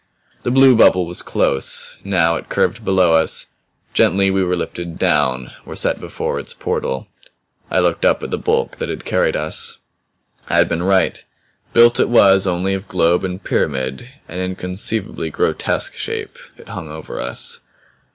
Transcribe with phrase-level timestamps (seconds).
[0.41, 3.49] The blue bubble was close; now it curved below us.
[3.93, 7.07] Gently we were lifted down; were set before its portal.
[7.69, 9.77] I looked up at the bulk that had carried us.
[10.49, 11.23] I had been right
[11.73, 17.21] built it was only of globe and pyramid; an inconceivably grotesque shape, it hung over
[17.21, 17.59] us.